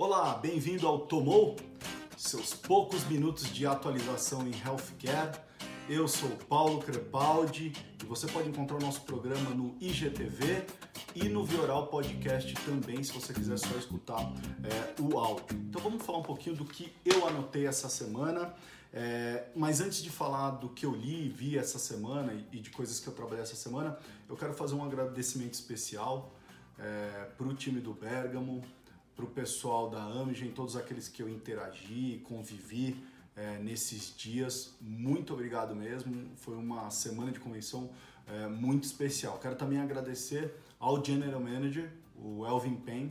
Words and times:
Olá, 0.00 0.34
bem-vindo 0.34 0.86
ao 0.86 1.00
Tomou, 1.00 1.56
seus 2.16 2.54
poucos 2.54 3.04
minutos 3.08 3.52
de 3.52 3.66
atualização 3.66 4.46
em 4.46 4.52
healthcare. 4.64 5.36
Eu 5.88 6.06
sou 6.06 6.30
Paulo 6.48 6.78
Crepaldi 6.78 7.72
e 8.00 8.06
você 8.06 8.28
pode 8.28 8.48
encontrar 8.48 8.76
o 8.76 8.80
nosso 8.80 9.00
programa 9.00 9.50
no 9.50 9.76
IGTV 9.80 10.64
e 11.16 11.28
no 11.28 11.44
Vioral 11.44 11.88
Podcast 11.88 12.54
também, 12.64 13.02
se 13.02 13.12
você 13.12 13.34
quiser 13.34 13.58
só 13.58 13.76
escutar 13.76 14.32
é, 14.62 15.02
o 15.02 15.18
áudio. 15.18 15.58
Então 15.68 15.82
vamos 15.82 16.06
falar 16.06 16.18
um 16.18 16.22
pouquinho 16.22 16.54
do 16.54 16.64
que 16.64 16.92
eu 17.04 17.26
anotei 17.26 17.66
essa 17.66 17.88
semana. 17.88 18.54
É, 18.92 19.48
mas 19.56 19.80
antes 19.80 20.00
de 20.00 20.10
falar 20.10 20.50
do 20.50 20.68
que 20.68 20.86
eu 20.86 20.94
li 20.94 21.26
e 21.26 21.28
vi 21.28 21.58
essa 21.58 21.76
semana 21.76 22.32
e 22.52 22.60
de 22.60 22.70
coisas 22.70 23.00
que 23.00 23.08
eu 23.08 23.12
trabalhei 23.12 23.42
essa 23.42 23.56
semana, 23.56 23.98
eu 24.28 24.36
quero 24.36 24.54
fazer 24.54 24.76
um 24.76 24.84
agradecimento 24.84 25.54
especial 25.54 26.32
é, 26.78 27.30
para 27.36 27.48
o 27.48 27.52
time 27.52 27.80
do 27.80 27.92
Bergamo, 27.92 28.62
para 29.18 29.24
o 29.24 29.28
pessoal 29.30 29.90
da 29.90 30.00
Amgen, 30.00 30.52
todos 30.52 30.76
aqueles 30.76 31.08
que 31.08 31.20
eu 31.20 31.28
interagi, 31.28 32.22
convivi 32.22 32.96
é, 33.34 33.58
nesses 33.58 34.16
dias. 34.16 34.76
Muito 34.80 35.32
obrigado 35.32 35.74
mesmo. 35.74 36.30
Foi 36.36 36.54
uma 36.54 36.88
semana 36.88 37.32
de 37.32 37.40
convenção 37.40 37.90
é, 38.28 38.46
muito 38.46 38.84
especial. 38.84 39.36
Quero 39.40 39.56
também 39.56 39.80
agradecer 39.80 40.54
ao 40.78 41.04
General 41.04 41.40
Manager, 41.40 41.90
o 42.14 42.46
Elvin 42.46 42.76
Penn. 42.76 43.08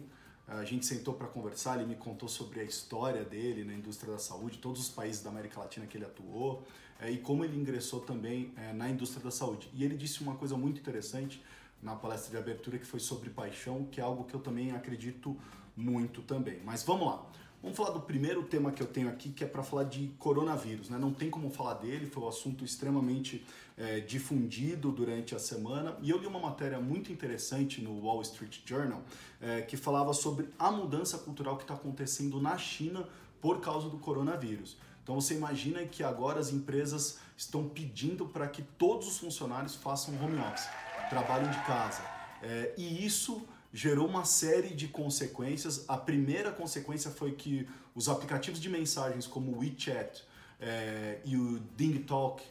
A 0.48 0.64
gente 0.64 0.86
sentou 0.86 1.14
para 1.14 1.28
conversar, 1.28 1.76
ele 1.76 1.86
me 1.86 1.98
contou 1.98 2.30
sobre 2.30 2.62
a 2.62 2.64
história 2.64 3.26
dele 3.26 3.66
na 3.66 3.74
indústria 3.74 4.14
da 4.14 4.20
saúde, 4.20 4.60
todos 4.60 4.80
os 4.80 4.90
países 4.90 5.22
da 5.22 5.30
América 5.30 5.60
Latina 5.60 5.86
que 5.86 5.98
ele 5.98 6.06
atuou 6.06 6.66
é, 7.02 7.12
e 7.12 7.18
como 7.18 7.44
ele 7.44 7.60
ingressou 7.60 8.00
também 8.00 8.54
é, 8.56 8.72
na 8.72 8.90
indústria 8.90 9.22
da 9.22 9.32
saúde. 9.32 9.70
E 9.74 9.84
ele 9.84 9.98
disse 9.98 10.22
uma 10.22 10.36
coisa 10.36 10.56
muito 10.56 10.80
interessante 10.80 11.44
na 11.84 11.98
palestra 11.98 12.32
de 12.32 12.38
abertura 12.38 12.80
que 12.80 12.86
foi 12.86 13.02
sobre 13.02 13.30
paixão, 13.30 13.84
que 13.92 14.00
é 14.00 14.04
algo 14.06 14.24
que 14.24 14.34
eu 14.34 14.40
também 14.40 14.72
acredito 14.72 15.38
muito 15.77 16.22
também. 16.23 16.59
Mas 16.66 16.84
vamos 16.84 17.08
lá. 17.08 17.23
Vamos 17.62 17.76
falar 17.76 17.91
do 17.91 18.02
primeiro 18.02 18.44
tema 18.44 18.72
que 18.72 18.81
eu 18.81 18.88
tenho 18.88 19.09
aqui, 19.09 19.30
que 19.30 19.44
é 19.44 19.48
para 19.48 19.63
falar 19.63 19.84
de 19.84 20.09
coronavírus. 20.20 20.89
Né? 20.89 20.97
Não 20.97 21.11
tem 21.11 21.30
como 21.30 21.50
falar 21.50 21.75
dele, 21.75 22.06
foi 22.06 22.23
um 22.23 22.28
assunto 22.28 22.64
extremamente 22.64 23.45
é, 23.78 24.00
difundido 24.00 24.92
durante 24.92 25.34
a 25.34 25.39
semana. 25.39 25.97
E 26.02 26.09
eu 26.09 26.17
li 26.17 26.28
uma 26.28 26.39
matéria 26.39 26.80
muito 26.80 27.11
interessante 27.11 27.81
no 27.81 28.00
Wall 28.03 28.22
Street 28.22 28.59
Journal 28.66 29.02
é, 29.42 29.61
que 29.61 29.78
falava 29.78 30.14
sobre 30.14 30.50
a 30.58 30.72
mudança 30.72 31.17
cultural 31.17 31.58
que 31.58 31.64
está 31.64 31.73
acontecendo 31.73 32.41
na 32.41 32.58
China 32.58 33.08
por 33.41 33.59
causa 33.59 33.89
do 33.89 33.97
coronavírus. 33.97 34.78
Então 35.03 35.16
você 35.16 35.36
imagina 35.36 35.84
que 35.86 36.03
agora 36.03 36.39
as 36.39 36.52
empresas 36.52 37.19
estão 37.36 37.67
pedindo 37.69 38.25
para 38.25 38.47
que 38.47 38.62
todos 38.62 39.08
os 39.08 39.17
funcionários 39.17 39.75
façam 39.75 40.14
home 40.22 40.38
office 40.39 40.67
trabalham 41.09 41.50
de 41.50 41.59
casa. 41.66 42.02
É, 42.41 42.73
e 42.78 43.06
isso 43.06 43.47
gerou 43.73 44.08
uma 44.08 44.26
série 44.26 44.73
de 44.73 44.88
consequências. 44.88 45.86
A 45.88 45.98
primeira 45.98 46.52
consequência 46.52 47.12
foi 47.12 47.34
que 47.34 47.68
os 47.94 48.09
aplicativos 48.09 48.59
de 48.59 48.70
mensagens 48.70 49.28
como 49.28 49.52
o 49.52 49.59
WeChat 49.59 50.24
é, 50.59 51.20
e 51.26 51.36
o 51.38 51.59
DingTalk 51.76 52.44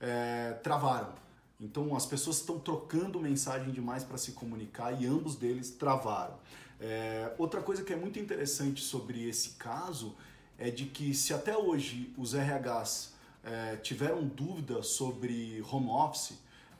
é, 0.00 0.52
travaram. 0.62 1.14
Então 1.60 1.94
as 1.96 2.04
pessoas 2.04 2.36
estão 2.36 2.58
trocando 2.58 3.20
mensagem 3.20 3.72
demais 3.72 4.04
para 4.04 4.18
se 4.18 4.32
comunicar 4.32 5.00
e 5.00 5.06
ambos 5.06 5.36
deles 5.36 5.70
travaram. 5.70 6.38
É, 6.80 7.32
outra 7.38 7.62
coisa 7.62 7.82
que 7.82 7.92
é 7.92 7.96
muito 7.96 8.18
interessante 8.18 8.82
sobre 8.82 9.26
esse 9.28 9.50
caso 9.50 10.14
é 10.58 10.70
de 10.70 10.86
que 10.86 11.14
se 11.14 11.32
até 11.32 11.56
hoje 11.56 12.12
os 12.18 12.34
RHs 12.34 13.14
é, 13.42 13.76
tiveram 13.76 14.26
dúvida 14.26 14.82
sobre 14.82 15.62
home 15.70 15.88
office, 15.88 16.34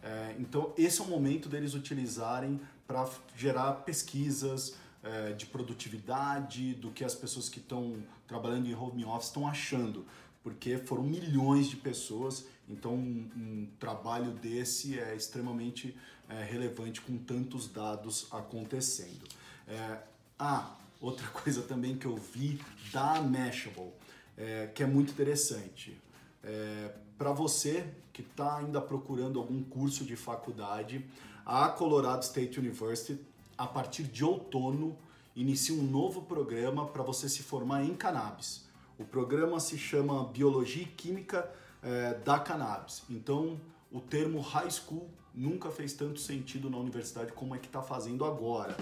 é, 0.05 0.37
então, 0.39 0.75
esse 0.77 1.01
é 1.01 1.05
o 1.05 1.07
momento 1.07 1.49
deles 1.49 1.73
utilizarem 1.73 2.61
para 2.87 3.09
gerar 3.37 3.73
pesquisas 3.85 4.75
é, 5.03 5.33
de 5.33 5.47
produtividade, 5.47 6.75
do 6.75 6.91
que 6.91 7.05
as 7.05 7.15
pessoas 7.15 7.49
que 7.49 7.59
estão 7.59 8.03
trabalhando 8.27 8.67
em 8.67 8.75
home 8.75 9.05
office 9.05 9.29
estão 9.29 9.47
achando, 9.47 10.05
porque 10.43 10.79
foram 10.79 11.03
milhões 11.03 11.69
de 11.69 11.77
pessoas, 11.77 12.47
então 12.69 12.95
um, 12.95 13.31
um 13.37 13.69
trabalho 13.79 14.31
desse 14.33 14.99
é 14.99 15.15
extremamente 15.15 15.97
é, 16.29 16.43
relevante 16.45 17.01
com 17.01 17.17
tantos 17.19 17.69
dados 17.69 18.27
acontecendo. 18.31 19.27
É, 19.69 19.99
ah, 20.39 20.75
outra 21.01 21.27
coisa 21.33 21.63
também 21.63 21.97
que 21.97 22.07
eu 22.07 22.17
vi 22.17 22.61
da 22.93 23.21
Mashable, 23.21 23.93
é, 24.37 24.71
que 24.75 24.83
é 24.83 24.87
muito 24.87 25.13
interessante. 25.13 25.97
É, 26.43 26.95
Para 27.17 27.33
você 27.33 27.87
que 28.13 28.23
está 28.23 28.59
ainda 28.59 28.81
procurando 28.81 29.39
algum 29.39 29.63
curso 29.63 30.05
de 30.05 30.17
faculdade, 30.17 31.05
a 31.45 31.69
Colorado 31.69 32.23
State 32.23 32.59
University, 32.59 33.19
a 33.57 33.67
partir 33.67 34.05
de 34.05 34.25
outono, 34.25 34.97
inicia 35.37 35.75
um 35.75 35.83
novo 35.83 36.23
programa 36.23 36.87
para 36.87 37.03
você 37.03 37.29
se 37.29 37.43
formar 37.43 37.85
em 37.85 37.95
cannabis. 37.95 38.65
O 38.99 39.05
programa 39.05 39.59
se 39.61 39.77
chama 39.77 40.25
Biologia 40.25 40.83
e 40.83 40.87
Química 40.87 41.51
é, 41.83 42.15
da 42.15 42.39
Cannabis. 42.39 43.03
Então, 43.11 43.61
o 43.93 44.01
termo 44.01 44.41
high 44.41 44.71
school 44.71 45.09
nunca 45.35 45.71
fez 45.71 45.93
tanto 45.93 46.21
sentido 46.21 46.71
na 46.71 46.79
universidade 46.79 47.33
como 47.33 47.55
é 47.55 47.59
que 47.59 47.67
está 47.67 47.83
fazendo 47.83 48.25
agora. 48.25 48.77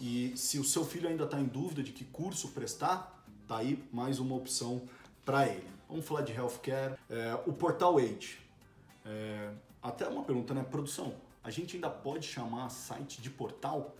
E 0.00 0.32
se 0.36 0.58
o 0.58 0.64
seu 0.64 0.84
filho 0.84 1.08
ainda 1.08 1.24
está 1.24 1.40
em 1.40 1.46
dúvida 1.46 1.82
de 1.82 1.92
que 1.92 2.04
curso 2.04 2.48
prestar, 2.48 3.24
tá 3.46 3.58
aí 3.58 3.82
mais 3.92 4.18
uma 4.18 4.34
opção 4.34 4.82
para 5.24 5.46
ele. 5.46 5.66
Vamos 5.88 6.04
falar 6.04 6.22
de 6.22 6.32
healthcare. 6.32 6.94
É, 7.08 7.38
o 7.46 7.52
Portal 7.52 7.98
Age. 7.98 8.38
É, 9.04 9.50
até 9.82 10.08
uma 10.08 10.24
pergunta, 10.24 10.54
né? 10.54 10.64
Produção, 10.68 11.14
a 11.44 11.50
gente 11.50 11.76
ainda 11.76 11.90
pode 11.90 12.26
chamar 12.26 12.70
site 12.70 13.20
de 13.20 13.30
portal? 13.30 13.94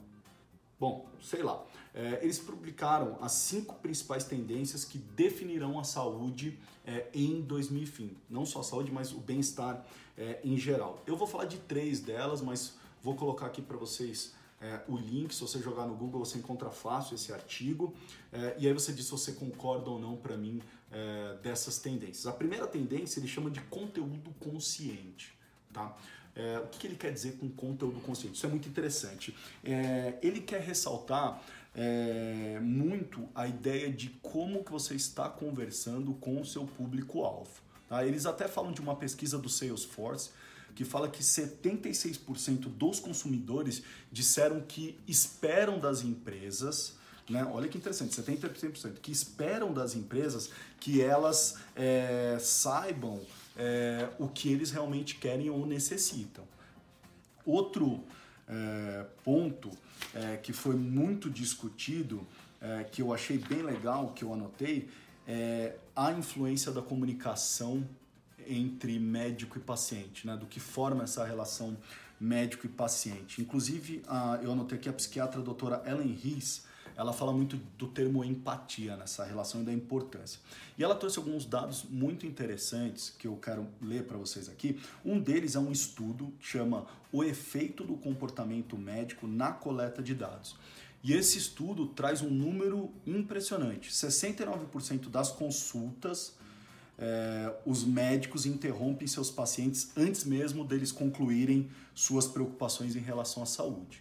Bom, 0.81 1.09
sei 1.21 1.43
lá. 1.43 1.65
É, 1.95 2.19
eles 2.23 2.39
publicaram 2.39 3.17
as 3.21 3.33
cinco 3.33 3.77
principais 3.77 4.25
tendências 4.25 4.85
que 4.85 4.99
definirão 4.99 5.79
a 5.79 5.85
saúde 5.85 6.59
é, 6.85 7.07
em 7.15 7.41
2020. 7.43 8.17
Não 8.29 8.45
só 8.45 8.61
a 8.61 8.65
saúde, 8.65 8.91
mas 8.91 9.13
o 9.13 9.19
bem-estar 9.19 9.85
é, 10.19 10.41
em 10.43 10.57
geral. 10.57 11.01
Eu 11.07 11.17
vou 11.17 11.27
falar 11.27 11.45
de 11.45 11.59
três 11.59 12.01
delas, 12.01 12.41
mas 12.41 12.75
vou 13.03 13.15
colocar 13.15 13.47
aqui 13.47 13.63
para 13.63 13.77
vocês 13.77 14.35
é, 14.61 14.81
o 14.89 14.97
link, 14.97 15.35
se 15.35 15.43
você 15.43 15.61
jogar 15.61 15.87
no 15.87 15.95
Google, 15.95 16.25
você 16.25 16.39
encontra 16.39 16.71
fácil 16.71 17.15
esse 17.15 17.33
artigo. 17.33 17.95
É, 18.33 18.57
e 18.59 18.67
aí 18.67 18.73
você 18.73 18.93
diz 18.93 19.05
se 19.05 19.11
você 19.11 19.33
concorda 19.33 19.91
ou 19.91 20.01
não 20.01 20.17
para 20.17 20.37
mim 20.37 20.63
é, 20.91 21.37
dessas 21.43 21.79
tendências. 21.79 22.27
A 22.27 22.33
primeira 22.33 22.67
tendência 22.67 23.21
ele 23.21 23.29
chama 23.29 23.51
de 23.51 23.61
conteúdo 23.63 24.35
consciente. 24.41 25.37
Tá? 25.73 25.97
É, 26.37 26.59
o 26.59 26.67
que, 26.67 26.79
que, 26.79 26.87
ele 26.87 26.97
quer 26.97 27.13
dizer 27.13 27.37
com 27.39 27.49
conteúdo 27.49 28.01
consciente? 28.01 28.37
Isso 28.37 28.47
é 28.47 28.49
muito 28.49 28.69
interessante. 28.69 29.35
É, 29.63 30.15
ele 30.23 30.41
quer 30.41 30.61
ressaltar 30.61 31.43
é, 31.75 32.59
muito 32.61 33.29
a 33.35 33.47
ideia 33.47 33.91
de 33.91 34.11
como 34.23 34.65
que 34.65 34.73
você 34.73 34.95
está 34.95 35.29
conversando 35.29 36.13
com 36.15 36.41
o 36.41 36.45
seu 36.45 36.65
público-alvo. 36.65 37.51
Tá? 37.89 38.05
Eles 38.05 38.27
até 38.27 38.49
falam 38.49 38.73
de 38.73 38.81
uma 38.81 38.97
pesquisa 38.97 39.39
do 39.39 39.49
Salesforce 39.49 40.31
que 40.75 40.85
fala 40.85 41.09
que 41.09 41.23
76% 41.23 42.63
dos 42.63 42.99
consumidores 42.99 43.85
disseram 44.11 44.61
que 44.61 44.99
esperam 45.07 45.79
das 45.79 46.03
empresas 46.03 46.97
né? 47.29 47.43
Olha 47.51 47.69
que 47.69 47.79
interessante, 47.79 48.15
70% 48.21 49.01
que 49.01 49.11
esperam 49.11 49.73
das 49.73 49.95
empresas 49.95 50.51
que 50.79 51.01
elas 51.01 51.57
é, 51.75 52.37
saibam 52.39 53.21
é, 53.57 54.09
o 54.19 54.29
que 54.29 54.49
eles 54.51 54.71
realmente 54.71 55.17
querem 55.17 55.51
ou 55.51 55.67
necessitam. 55.67 56.45
Outro 57.45 58.03
é, 58.49 59.07
ponto 59.23 59.71
é, 60.15 60.37
que 60.37 60.53
foi 60.53 60.75
muito 60.75 61.31
discutido, 61.31 62.27
é, 62.61 62.85
que 62.85 63.03
eu 63.03 63.13
achei 63.13 63.39
bem 63.39 63.63
legal, 63.63 64.13
que 64.13 64.25
eu 64.25 64.33
anotei, 64.33 64.89
é 65.27 65.77
a 65.95 66.13
influência 66.13 66.73
da 66.73 66.83
comunicação 66.83 67.87
entre 68.47 68.99
médico 68.99 69.57
e 69.59 69.61
paciente, 69.61 70.27
né? 70.27 70.37
do 70.37 70.47
que 70.47 70.61
forma 70.61 71.05
essa 71.05 71.25
relação 71.25 71.77
médico 72.21 72.67
e 72.67 72.69
paciente. 72.69 73.41
Inclusive, 73.41 74.03
a, 74.07 74.39
eu 74.43 74.53
anotei 74.53 74.79
aqui 74.79 74.89
a 74.89 74.93
psiquiatra 74.93 75.41
a 75.41 75.43
doutora 75.43 75.83
Ellen 75.87 76.13
Rees, 76.13 76.65
ela 76.97 77.13
fala 77.13 77.33
muito 77.33 77.57
do 77.79 77.89
termo 77.89 78.25
empatia 78.25 78.97
nessa 78.97 79.25
relação 79.25 79.63
e 79.63 79.65
da 79.65 79.73
importância. 79.73 80.41
E 80.79 80.85
ela 80.85 80.95
trouxe 80.95 81.19
alguns 81.19 81.45
dados 81.45 81.85
muito 81.85 82.27
interessantes 82.27 83.11
que 83.19 83.27
eu 83.27 83.37
quero 83.37 83.67
ler 83.83 84.05
para 84.05 84.17
vocês 84.17 84.49
aqui. 84.49 84.81
Um 85.05 85.19
deles 85.21 85.57
é 85.57 85.59
um 85.59 85.73
estudo 85.73 86.33
que 86.39 86.47
chama 86.47 86.87
O 87.13 87.25
efeito 87.25 87.83
do 87.85 87.95
comportamento 87.95 88.77
médico 88.77 89.27
na 89.27 89.53
coleta 89.53 90.03
de 90.03 90.15
dados. 90.15 90.57
E 91.03 91.13
esse 91.13 91.37
estudo 91.37 91.87
traz 91.87 92.23
um 92.23 92.31
número 92.31 92.91
impressionante: 93.07 93.91
69% 93.91 95.11
das 95.11 95.31
consultas 95.31 96.35
é, 96.99 97.53
os 97.67 97.85
médicos 97.85 98.47
interrompem 98.47 99.07
seus 99.07 99.31
pacientes 99.31 99.91
antes 99.97 100.25
mesmo 100.25 100.65
deles 100.65 100.93
concluírem 100.93 101.69
suas 101.95 102.27
preocupações 102.27 102.95
em 102.95 103.01
relação 103.01 103.43
à 103.43 103.47
saúde. 103.47 104.01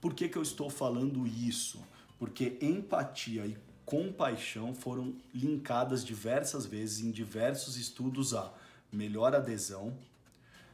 Por 0.00 0.14
que, 0.14 0.28
que 0.28 0.36
eu 0.36 0.42
estou 0.42 0.68
falando 0.68 1.26
isso? 1.26 1.80
Porque 2.24 2.56
empatia 2.62 3.44
e 3.44 3.54
compaixão 3.84 4.74
foram 4.74 5.14
linkadas 5.34 6.02
diversas 6.02 6.64
vezes 6.64 7.04
em 7.04 7.10
diversos 7.10 7.76
estudos 7.76 8.32
a 8.32 8.50
melhor 8.90 9.34
adesão, 9.34 9.92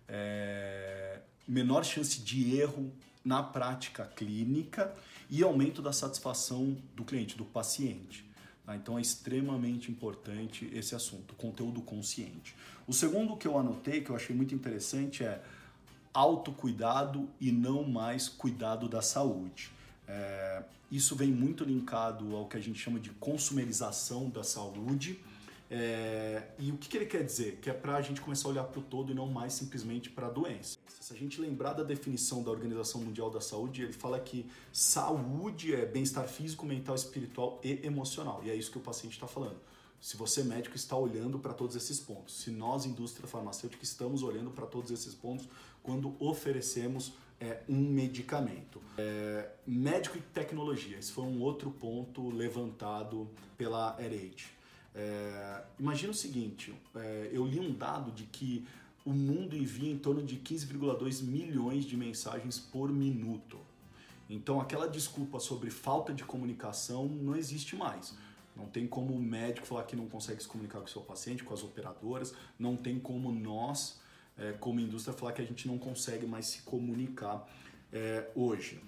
é, 0.06 1.18
menor 1.48 1.84
chance 1.84 2.20
de 2.20 2.56
erro 2.56 2.92
na 3.24 3.42
prática 3.42 4.04
clínica 4.04 4.94
e 5.28 5.42
aumento 5.42 5.82
da 5.82 5.92
satisfação 5.92 6.76
do 6.94 7.04
cliente, 7.04 7.36
do 7.36 7.44
paciente. 7.44 8.24
Tá? 8.64 8.76
Então 8.76 8.96
é 8.96 9.02
extremamente 9.02 9.90
importante 9.90 10.70
esse 10.72 10.94
assunto, 10.94 11.34
conteúdo 11.34 11.82
consciente. 11.82 12.54
O 12.86 12.92
segundo 12.92 13.36
que 13.36 13.48
eu 13.48 13.58
anotei, 13.58 14.02
que 14.02 14.10
eu 14.10 14.14
achei 14.14 14.36
muito 14.36 14.54
interessante, 14.54 15.24
é 15.24 15.42
autocuidado 16.14 17.28
e 17.40 17.50
não 17.50 17.82
mais 17.82 18.28
cuidado 18.28 18.88
da 18.88 19.02
saúde. 19.02 19.79
É, 20.10 20.62
isso 20.90 21.14
vem 21.14 21.30
muito 21.30 21.62
linkado 21.62 22.34
ao 22.34 22.46
que 22.46 22.56
a 22.56 22.60
gente 22.60 22.78
chama 22.78 22.98
de 22.98 23.10
consumerização 23.10 24.28
da 24.28 24.42
saúde. 24.42 25.20
É, 25.70 26.48
e 26.58 26.72
o 26.72 26.76
que, 26.76 26.88
que, 26.88 26.96
ele 26.96 27.06
quer 27.06 27.22
dizer? 27.22 27.60
Que 27.62 27.70
é 27.70 27.72
para 27.72 27.94
a 27.94 28.02
gente 28.02 28.20
começar 28.20 28.48
a 28.48 28.50
olhar 28.50 28.64
para 28.64 28.80
o 28.80 28.82
todo 28.82 29.12
e 29.12 29.14
não 29.14 29.28
mais 29.28 29.52
simplesmente 29.52 30.10
para 30.10 30.26
a 30.26 30.30
doença. 30.30 30.78
Se 31.00 31.14
a 31.14 31.16
gente 31.16 31.40
lembrar 31.40 31.74
da 31.74 31.84
definição 31.84 32.42
da 32.42 32.50
Organização 32.50 33.00
Mundial 33.00 33.30
da 33.30 33.40
Saúde, 33.40 33.82
ele 33.82 33.92
fala 33.92 34.18
que 34.18 34.44
saúde 34.72 35.72
é 35.74 35.86
bem-estar 35.86 36.26
físico, 36.26 36.66
mental, 36.66 36.96
espiritual 36.96 37.60
e 37.62 37.86
emocional. 37.86 38.42
E 38.44 38.50
é 38.50 38.54
isso 38.56 38.72
que 38.72 38.78
o 38.78 38.80
paciente 38.80 39.12
está 39.12 39.28
falando. 39.28 39.60
Se 40.00 40.16
você, 40.16 40.42
médico, 40.42 40.76
está 40.76 40.96
olhando 40.96 41.38
para 41.38 41.52
todos 41.52 41.76
esses 41.76 42.00
pontos, 42.00 42.40
se 42.40 42.50
nós, 42.50 42.86
indústria 42.86 43.28
farmacêutica, 43.28 43.84
estamos 43.84 44.22
olhando 44.22 44.50
para 44.50 44.66
todos 44.66 44.90
esses 44.90 45.14
pontos 45.14 45.46
quando 45.82 46.16
oferecemos 46.18 47.12
é, 47.38 47.62
um 47.68 47.78
medicamento. 47.78 48.80
É, 48.96 49.50
médico 49.66 50.16
e 50.16 50.20
tecnologia, 50.20 50.98
esse 50.98 51.12
foi 51.12 51.24
um 51.24 51.40
outro 51.40 51.70
ponto 51.70 52.30
levantado 52.30 53.28
pela 53.58 53.94
RH. 54.00 54.48
É, 54.94 55.62
imagina 55.78 56.12
o 56.12 56.14
seguinte: 56.14 56.74
é, 56.94 57.30
eu 57.32 57.46
li 57.46 57.60
um 57.60 57.72
dado 57.72 58.10
de 58.10 58.24
que 58.24 58.66
o 59.04 59.10
mundo 59.10 59.56
envia 59.56 59.90
em 59.90 59.98
torno 59.98 60.22
de 60.22 60.36
15,2 60.36 61.22
milhões 61.22 61.84
de 61.84 61.96
mensagens 61.96 62.58
por 62.58 62.90
minuto. 62.90 63.58
Então, 64.28 64.60
aquela 64.60 64.86
desculpa 64.88 65.40
sobre 65.40 65.70
falta 65.70 66.12
de 66.12 66.24
comunicação 66.24 67.06
não 67.06 67.34
existe 67.34 67.74
mais. 67.74 68.14
Não 68.56 68.66
tem 68.66 68.86
como 68.86 69.14
o 69.14 69.20
médico 69.20 69.66
falar 69.66 69.84
que 69.84 69.96
não 69.96 70.08
consegue 70.08 70.42
se 70.42 70.48
comunicar 70.48 70.78
com 70.78 70.86
o 70.86 70.88
seu 70.88 71.02
paciente, 71.02 71.44
com 71.44 71.54
as 71.54 71.62
operadoras, 71.62 72.34
não 72.58 72.76
tem 72.76 72.98
como 72.98 73.32
nós 73.32 74.00
é, 74.40 74.52
como 74.52 74.80
indústria, 74.80 75.14
falar 75.16 75.32
que 75.32 75.42
a 75.42 75.44
gente 75.44 75.68
não 75.68 75.78
consegue 75.78 76.26
mais 76.26 76.46
se 76.46 76.62
comunicar 76.62 77.46
é, 77.92 78.30
hoje. 78.34 78.82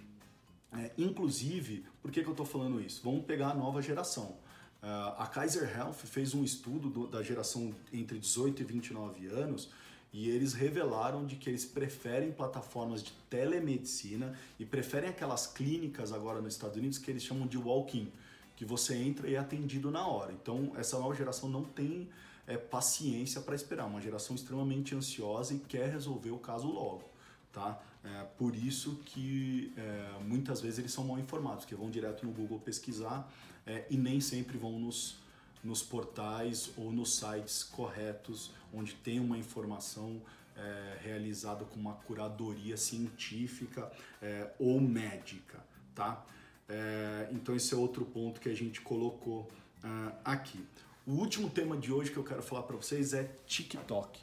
É, 0.73 0.91
inclusive, 0.97 1.85
por 2.01 2.11
que, 2.11 2.23
que 2.23 2.27
eu 2.27 2.33
estou 2.33 2.47
falando 2.47 2.81
isso? 2.81 3.03
Vamos 3.05 3.25
pegar 3.25 3.51
a 3.51 3.55
nova 3.55 3.83
geração. 3.83 4.37
Uh, 4.83 5.15
a 5.17 5.29
Kaiser 5.29 5.71
Health 5.77 5.93
fez 5.93 6.35
um 6.35 6.43
estudo 6.43 6.91
do, 6.91 7.07
da 7.07 7.23
geração 7.23 7.73
entre 7.93 8.19
18 8.19 8.63
e 8.63 8.65
29 8.65 9.27
anos 9.29 9.71
e 10.13 10.29
eles 10.29 10.55
revelaram 10.55 11.25
de 11.25 11.37
que 11.37 11.49
eles 11.49 11.65
preferem 11.65 12.33
plataformas 12.33 13.01
de 13.01 13.13
telemedicina 13.31 14.37
e 14.59 14.65
preferem 14.65 15.09
aquelas 15.09 15.47
clínicas 15.47 16.13
agora 16.13 16.41
nos 16.41 16.55
Estados 16.55 16.77
Unidos 16.77 16.99
que 16.99 17.11
eles 17.11 17.23
chamam 17.23 17.47
de 17.47 17.57
walk-in, 17.57 18.11
que 18.57 18.65
você 18.65 18.95
entra 18.95 19.29
e 19.29 19.35
é 19.35 19.39
atendido 19.39 19.91
na 19.91 20.07
hora. 20.07 20.33
Então, 20.33 20.73
essa 20.77 20.99
nova 20.99 21.15
geração 21.15 21.49
não 21.49 21.65
tem 21.65 22.09
é, 22.47 22.57
paciência 22.57 23.41
para 23.41 23.55
esperar, 23.55 23.87
uma 23.87 24.01
geração 24.01 24.37
extremamente 24.37 24.95
ansiosa 24.95 25.55
e 25.55 25.59
quer 25.59 25.91
resolver 25.91 26.31
o 26.31 26.39
caso 26.39 26.69
logo. 26.69 27.11
Tá? 27.53 27.81
É, 28.05 28.25
por 28.37 28.55
isso 28.55 28.97
que 29.05 29.73
é, 29.77 30.19
muitas 30.25 30.61
vezes 30.61 30.79
eles 30.79 30.93
são 30.93 31.05
mal 31.05 31.19
informados, 31.19 31.65
que 31.65 31.75
vão 31.75 31.91
direto 31.91 32.25
no 32.27 32.33
Google 32.33 32.59
pesquisar 32.59 33.31
é, 33.67 33.87
e 33.91 33.97
nem 33.97 34.21
sempre 34.21 34.59
vão 34.59 34.79
nos, 34.79 35.19
nos 35.63 35.83
portais 35.83 36.71
ou 36.77 36.93
nos 36.93 37.17
sites 37.17 37.63
corretos, 37.63 38.51
onde 38.73 38.95
tem 38.95 39.21
uma 39.21 39.39
informação 39.39 40.21
é, 40.57 40.99
realizada 41.03 41.65
com 41.65 41.79
uma 41.79 41.95
curadoria 41.95 42.77
científica 42.77 43.91
é, 44.21 44.51
ou 44.59 44.81
médica. 44.81 45.65
Tá? 45.95 46.25
É, 46.69 47.29
então 47.33 47.55
esse 47.55 47.75
é 47.75 47.77
outro 47.77 48.05
ponto 48.05 48.41
que 48.41 48.49
a 48.49 48.55
gente 48.55 48.81
colocou 48.81 49.49
uh, 49.85 50.13
aqui. 50.25 50.61
O 51.07 51.13
último 51.13 51.51
tema 51.51 51.77
de 51.77 51.93
hoje 51.93 52.11
que 52.11 52.17
eu 52.17 52.25
quero 52.25 52.43
falar 52.43 52.63
para 52.63 52.77
vocês 52.77 53.13
é 53.13 53.31
TikTok. 53.47 54.21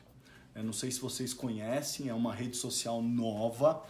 Eu 0.55 0.63
não 0.63 0.73
sei 0.73 0.91
se 0.91 0.99
vocês 0.99 1.33
conhecem, 1.33 2.09
é 2.09 2.13
uma 2.13 2.33
rede 2.33 2.57
social 2.57 3.01
nova 3.01 3.83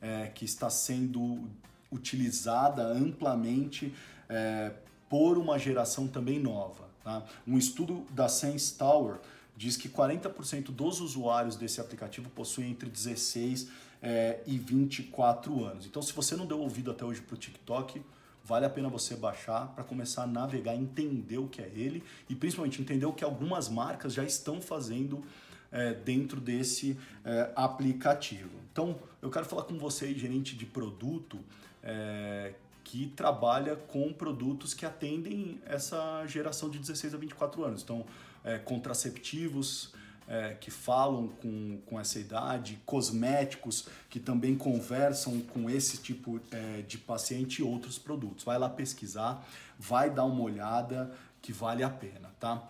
é, 0.00 0.28
que 0.28 0.44
está 0.44 0.70
sendo 0.70 1.48
utilizada 1.90 2.84
amplamente 2.84 3.94
é, 4.28 4.72
por 5.08 5.38
uma 5.38 5.58
geração 5.58 6.06
também 6.08 6.38
nova. 6.38 6.88
Tá? 7.02 7.24
Um 7.46 7.58
estudo 7.58 8.04
da 8.10 8.28
Sense 8.28 8.76
Tower 8.76 9.18
diz 9.56 9.76
que 9.76 9.88
40% 9.88 10.66
dos 10.66 11.00
usuários 11.00 11.56
desse 11.56 11.80
aplicativo 11.80 12.28
possuem 12.30 12.70
entre 12.70 12.88
16 12.90 13.68
é, 14.02 14.40
e 14.46 14.58
24 14.58 15.64
anos. 15.64 15.86
Então, 15.86 16.02
se 16.02 16.12
você 16.12 16.36
não 16.36 16.46
deu 16.46 16.60
ouvido 16.60 16.90
até 16.90 17.04
hoje 17.04 17.22
para 17.22 17.34
o 17.34 17.38
TikTok, 17.38 18.02
vale 18.44 18.66
a 18.66 18.70
pena 18.70 18.88
você 18.88 19.16
baixar 19.16 19.68
para 19.74 19.82
começar 19.82 20.22
a 20.22 20.26
navegar, 20.26 20.74
entender 20.74 21.38
o 21.38 21.48
que 21.48 21.60
é 21.60 21.70
ele 21.74 22.04
e 22.28 22.34
principalmente 22.34 22.80
entender 22.80 23.06
o 23.06 23.12
que 23.12 23.24
algumas 23.24 23.68
marcas 23.68 24.12
já 24.12 24.24
estão 24.24 24.60
fazendo 24.60 25.24
é, 25.72 25.94
dentro 25.94 26.40
desse 26.40 26.96
é, 27.24 27.50
aplicativo. 27.56 28.50
Então, 28.70 28.96
eu 29.22 29.30
quero 29.30 29.46
falar 29.46 29.62
com 29.62 29.78
você, 29.78 30.14
gerente 30.14 30.54
de 30.54 30.66
produto, 30.66 31.38
é, 31.82 32.54
que 32.86 33.08
trabalha 33.08 33.74
com 33.74 34.12
produtos 34.12 34.72
que 34.72 34.86
atendem 34.86 35.60
essa 35.66 36.24
geração 36.28 36.70
de 36.70 36.78
16 36.78 37.14
a 37.14 37.18
24 37.18 37.64
anos. 37.64 37.82
Então, 37.82 38.06
é, 38.44 38.58
contraceptivos, 38.58 39.92
é, 40.28 40.54
que 40.54 40.70
falam 40.70 41.26
com, 41.42 41.80
com 41.84 41.98
essa 41.98 42.20
idade, 42.20 42.78
cosméticos 42.86 43.88
que 44.08 44.20
também 44.20 44.54
conversam 44.56 45.40
com 45.40 45.68
esse 45.68 45.98
tipo 45.98 46.40
é, 46.52 46.82
de 46.82 46.96
paciente 46.96 47.58
e 47.58 47.62
outros 47.64 47.98
produtos. 47.98 48.44
Vai 48.44 48.56
lá 48.56 48.68
pesquisar, 48.68 49.44
vai 49.76 50.08
dar 50.08 50.24
uma 50.24 50.42
olhada 50.42 51.12
que 51.42 51.52
vale 51.52 51.82
a 51.82 51.90
pena, 51.90 52.30
tá? 52.38 52.68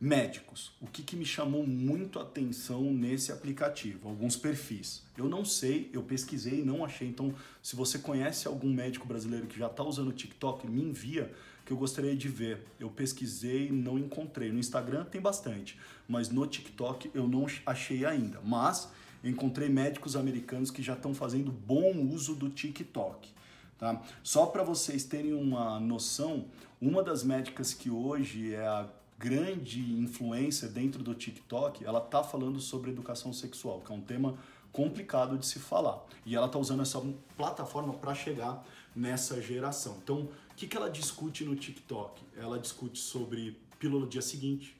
Médicos, 0.00 0.70
o 0.80 0.86
que, 0.86 1.02
que 1.02 1.16
me 1.16 1.24
chamou 1.24 1.66
muito 1.66 2.20
a 2.20 2.22
atenção 2.22 2.84
nesse 2.92 3.32
aplicativo? 3.32 4.08
Alguns 4.08 4.36
perfis. 4.36 5.02
Eu 5.16 5.28
não 5.28 5.44
sei, 5.44 5.90
eu 5.92 6.04
pesquisei 6.04 6.60
e 6.60 6.64
não 6.64 6.84
achei. 6.84 7.08
Então, 7.08 7.34
se 7.60 7.74
você 7.74 7.98
conhece 7.98 8.46
algum 8.46 8.72
médico 8.72 9.08
brasileiro 9.08 9.48
que 9.48 9.58
já 9.58 9.66
está 9.66 9.82
usando 9.82 10.08
o 10.08 10.12
TikTok, 10.12 10.68
me 10.68 10.82
envia 10.82 11.34
que 11.66 11.72
eu 11.72 11.76
gostaria 11.76 12.14
de 12.14 12.28
ver. 12.28 12.64
Eu 12.78 12.88
pesquisei 12.88 13.66
e 13.66 13.72
não 13.72 13.98
encontrei. 13.98 14.52
No 14.52 14.60
Instagram 14.60 15.04
tem 15.04 15.20
bastante, 15.20 15.76
mas 16.06 16.28
no 16.28 16.46
TikTok 16.46 17.10
eu 17.12 17.26
não 17.26 17.46
achei 17.66 18.04
ainda. 18.04 18.40
Mas 18.44 18.88
encontrei 19.24 19.68
médicos 19.68 20.14
americanos 20.14 20.70
que 20.70 20.80
já 20.80 20.92
estão 20.92 21.12
fazendo 21.12 21.50
bom 21.50 22.06
uso 22.12 22.36
do 22.36 22.48
TikTok. 22.48 23.30
Tá? 23.76 24.00
Só 24.22 24.46
para 24.46 24.62
vocês 24.62 25.02
terem 25.02 25.34
uma 25.34 25.80
noção, 25.80 26.46
uma 26.80 27.02
das 27.02 27.24
médicas 27.24 27.74
que 27.74 27.90
hoje 27.90 28.54
é 28.54 28.64
a 28.64 28.88
grande 29.18 29.80
influência 29.80 30.68
dentro 30.68 31.02
do 31.02 31.14
TikTok, 31.14 31.84
ela 31.84 32.00
tá 32.00 32.22
falando 32.22 32.60
sobre 32.60 32.90
educação 32.90 33.32
sexual, 33.32 33.80
que 33.80 33.90
é 33.90 33.94
um 33.94 34.00
tema 34.00 34.38
complicado 34.72 35.36
de 35.36 35.46
se 35.46 35.58
falar. 35.58 36.04
E 36.24 36.36
ela 36.36 36.48
tá 36.48 36.58
usando 36.58 36.82
essa 36.82 37.02
plataforma 37.36 37.94
para 37.94 38.14
chegar 38.14 38.64
nessa 38.94 39.40
geração. 39.42 39.98
Então, 40.02 40.28
que, 40.58 40.66
que 40.66 40.76
ela 40.76 40.90
discute 40.90 41.44
no 41.44 41.54
TikTok? 41.54 42.20
Ela 42.36 42.58
discute 42.58 42.98
sobre 42.98 43.56
pílula 43.78 44.04
do 44.04 44.10
dia 44.10 44.20
seguinte, 44.20 44.76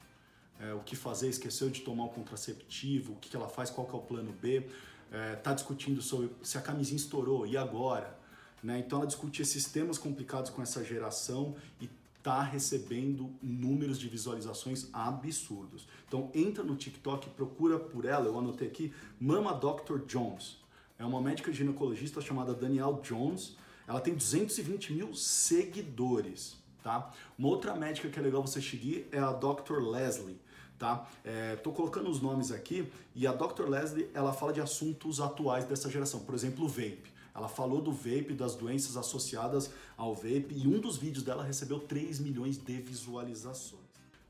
é, 0.59 0.73
o 0.73 0.81
que 0.81 0.93
fazer, 0.93 1.29
esqueceu 1.29 1.69
de 1.69 1.79
tomar 1.79 2.03
o 2.03 2.09
contraceptivo, 2.09 3.13
o 3.13 3.15
que, 3.15 3.29
que 3.29 3.35
ela 3.37 3.47
faz, 3.47 3.69
qual 3.69 3.87
que 3.87 3.95
é 3.95 3.97
o 3.97 4.01
plano 4.01 4.33
B, 4.41 4.67
é, 5.09 5.35
tá 5.37 5.53
discutindo 5.53 6.01
sobre 6.01 6.31
se 6.43 6.57
a 6.57 6.61
camisinha 6.61 6.97
estourou, 6.97 7.47
e 7.47 7.55
agora? 7.55 8.13
Né? 8.61 8.79
Então 8.79 8.99
ela 8.99 9.07
discute 9.07 9.41
esses 9.41 9.67
temas 9.71 9.97
complicados 9.97 10.51
com 10.51 10.61
essa 10.61 10.83
geração 10.83 11.55
e 11.79 11.89
tá 12.21 12.41
recebendo 12.41 13.31
números 13.41 13.97
de 13.99 14.07
visualizações 14.07 14.89
absurdos. 14.91 15.87
Então 16.07 16.29
entra 16.33 16.63
no 16.63 16.75
TikTok, 16.75 17.29
procura 17.29 17.79
por 17.79 18.05
ela, 18.05 18.25
eu 18.25 18.37
anotei 18.37 18.67
aqui, 18.67 18.93
Mama 19.19 19.53
Dr. 19.53 20.05
Jones. 20.05 20.57
É 20.97 21.05
uma 21.05 21.21
médica 21.21 21.51
ginecologista 21.51 22.19
chamada 22.19 22.53
Danielle 22.53 23.01
Jones, 23.01 23.55
ela 23.87 24.01
tem 24.01 24.13
220 24.13 24.93
mil 24.93 25.15
seguidores, 25.15 26.57
tá? 26.83 27.11
Uma 27.37 27.47
outra 27.47 27.73
médica 27.73 28.09
que 28.09 28.19
é 28.19 28.21
legal 28.21 28.45
você 28.45 28.61
seguir 28.61 29.07
é 29.11 29.17
a 29.17 29.31
Dr. 29.31 29.79
Leslie, 29.79 30.37
tá? 30.77 31.09
É, 31.23 31.55
tô 31.55 31.71
colocando 31.71 32.09
os 32.09 32.21
nomes 32.21 32.51
aqui 32.51 32.91
e 33.15 33.25
a 33.25 33.31
Dr. 33.31 33.67
Leslie, 33.67 34.09
ela 34.13 34.33
fala 34.33 34.51
de 34.51 34.61
assuntos 34.61 35.19
atuais 35.21 35.65
dessa 35.65 35.89
geração, 35.89 36.19
por 36.19 36.35
exemplo, 36.35 36.65
o 36.65 36.67
vape. 36.67 37.18
Ela 37.33 37.47
falou 37.47 37.81
do 37.81 37.91
vape, 37.91 38.33
das 38.33 38.55
doenças 38.55 38.97
associadas 38.97 39.71
ao 39.97 40.13
vape 40.13 40.53
e 40.55 40.67
um 40.67 40.79
dos 40.79 40.97
vídeos 40.97 41.23
dela 41.23 41.43
recebeu 41.43 41.79
3 41.79 42.19
milhões 42.19 42.57
de 42.57 42.77
visualizações. 42.81 43.83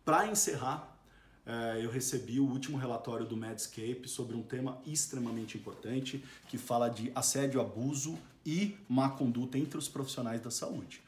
Para 0.04 0.28
encerrar, 0.28 0.98
é, 1.46 1.84
eu 1.84 1.90
recebi 1.90 2.40
o 2.40 2.46
último 2.46 2.78
relatório 2.78 3.26
do 3.26 3.36
Medscape 3.36 4.08
sobre 4.08 4.36
um 4.36 4.44
tema 4.44 4.80
extremamente 4.86 5.58
importante 5.58 6.24
que 6.48 6.58
fala 6.58 6.90
de 6.90 7.12
assédio, 7.16 7.60
abuso 7.60 8.18
e 8.46 8.78
má 8.88 9.10
conduta 9.10 9.58
entre 9.58 9.78
os 9.78 9.88
profissionais 9.88 10.42
da 10.42 10.52
saúde. 10.52 11.02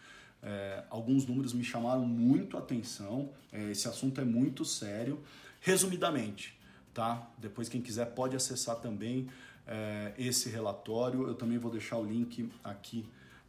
É, 0.44 0.84
alguns 0.90 1.26
números 1.28 1.54
me 1.54 1.64
chamaram 1.64 2.06
muito 2.06 2.58
a 2.58 2.60
atenção, 2.60 3.30
é, 3.52 3.70
esse 3.70 3.88
assunto 3.88 4.20
é 4.20 4.26
muito 4.26 4.66
sério. 4.66 5.20
Resumidamente, 5.60 6.58
tá? 6.92 7.30
Depois 7.38 7.70
quem 7.70 7.80
quiser 7.80 8.06
pode 8.16 8.36
acessar 8.36 8.78
também 8.78 9.30
é, 9.72 10.14
esse 10.18 10.50
relatório. 10.50 11.28
Eu 11.28 11.34
também 11.34 11.58
vou 11.58 11.72
deixar 11.72 11.98
o 11.98 12.06
link 12.06 12.52
aqui 12.62 13.06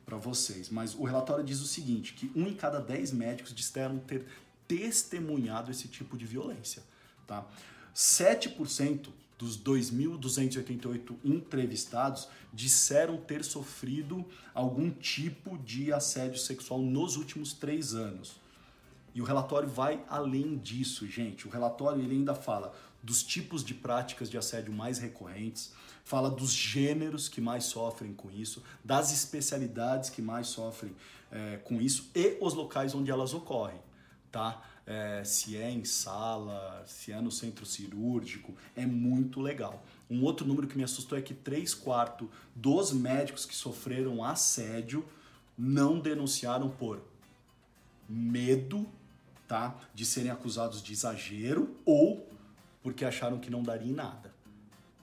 para 0.06 0.16
vocês, 0.16 0.68
mas 0.68 0.94
o 0.94 1.04
relatório 1.04 1.44
diz 1.44 1.60
o 1.60 1.66
seguinte, 1.66 2.14
que 2.14 2.30
um 2.34 2.46
em 2.46 2.54
cada 2.54 2.80
dez 2.80 3.12
médicos 3.12 3.54
disseram 3.54 3.98
ter 3.98 4.26
testemunhado 4.66 5.70
esse 5.70 5.88
tipo 5.88 6.16
de 6.16 6.24
violência, 6.24 6.82
tá? 7.26 7.46
7% 7.94 9.08
dos 9.38 9.58
2.288 9.58 11.16
entrevistados 11.24 12.28
disseram 12.52 13.16
ter 13.16 13.44
sofrido 13.44 14.24
algum 14.54 14.90
tipo 14.90 15.58
de 15.58 15.92
assédio 15.92 16.38
sexual 16.38 16.80
nos 16.80 17.16
últimos 17.16 17.52
três 17.52 17.94
anos. 17.94 18.40
E 19.14 19.20
o 19.20 19.24
relatório 19.24 19.68
vai 19.68 20.02
além 20.08 20.56
disso, 20.56 21.06
gente. 21.06 21.46
O 21.46 21.50
relatório 21.50 22.02
ele 22.02 22.14
ainda 22.14 22.34
fala 22.34 22.74
dos 23.02 23.22
tipos 23.22 23.64
de 23.64 23.74
práticas 23.74 24.30
de 24.30 24.38
assédio 24.38 24.72
mais 24.72 24.98
recorrentes, 24.98 25.72
fala 26.04 26.30
dos 26.30 26.52
gêneros 26.52 27.28
que 27.28 27.40
mais 27.40 27.64
sofrem 27.64 28.12
com 28.12 28.30
isso, 28.30 28.62
das 28.84 29.12
especialidades 29.12 30.10
que 30.10 30.20
mais 30.20 30.48
sofrem 30.48 30.94
é, 31.30 31.56
com 31.58 31.80
isso 31.80 32.10
e 32.14 32.36
os 32.40 32.54
locais 32.54 32.94
onde 32.94 33.10
elas 33.10 33.32
ocorrem, 33.34 33.80
tá? 34.30 34.62
É, 34.84 35.22
se 35.24 35.56
é 35.56 35.70
em 35.70 35.84
sala, 35.84 36.82
se 36.86 37.12
é 37.12 37.20
no 37.20 37.30
centro 37.30 37.64
cirúrgico, 37.64 38.54
é 38.74 38.84
muito 38.84 39.40
legal. 39.40 39.84
Um 40.10 40.24
outro 40.24 40.46
número 40.46 40.66
que 40.66 40.76
me 40.76 40.82
assustou 40.82 41.16
é 41.16 41.22
que 41.22 41.32
3 41.32 41.72
quartos 41.74 42.28
dos 42.54 42.92
médicos 42.92 43.46
que 43.46 43.54
sofreram 43.54 44.24
assédio 44.24 45.04
não 45.56 46.00
denunciaram 46.00 46.68
por 46.68 47.00
medo 48.08 48.86
tá, 49.46 49.78
de 49.94 50.04
serem 50.04 50.30
acusados 50.30 50.82
de 50.82 50.92
exagero 50.92 51.76
ou 51.84 52.28
porque 52.82 53.04
acharam 53.04 53.38
que 53.38 53.50
não 53.50 53.62
daria 53.62 53.90
em 53.90 53.94
nada. 53.94 54.34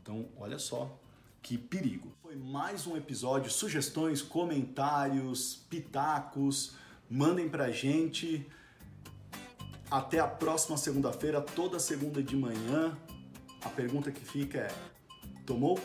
Então, 0.10 0.28
olha 0.38 0.58
só 0.58 1.00
que 1.40 1.56
perigo. 1.56 2.12
Foi 2.24 2.36
mais 2.36 2.88
um 2.88 2.98
episódio, 2.98 3.52
sugestões, 3.52 4.24
comentários, 4.24 5.64
pitacos, 5.70 6.74
mandem 7.08 7.48
pra 7.48 7.70
gente. 7.70 8.44
Até 9.92 10.20
a 10.20 10.28
próxima 10.28 10.78
segunda-feira, 10.78 11.40
toda 11.40 11.78
segunda 11.78 12.24
de 12.24 12.36
manhã. 12.36 12.98
A 13.62 13.70
pergunta 13.70 14.12
que 14.12 14.26
fica 14.26 14.58
é: 14.58 14.76
tomou? 15.46 15.80